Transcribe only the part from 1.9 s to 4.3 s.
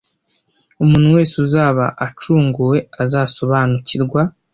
acunguwe azasobanikirwa